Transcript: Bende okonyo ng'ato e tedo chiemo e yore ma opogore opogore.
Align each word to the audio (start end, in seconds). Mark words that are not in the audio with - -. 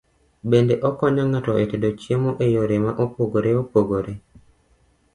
Bende 0.49 0.75
okonyo 0.89 1.23
ng'ato 1.29 1.51
e 1.63 1.65
tedo 1.71 1.89
chiemo 1.99 2.31
e 2.45 2.47
yore 2.53 2.77
ma 2.83 2.91
opogore 3.03 3.51
opogore. 3.61 4.13